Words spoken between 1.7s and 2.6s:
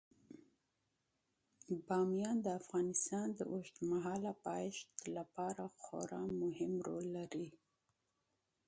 بامیان د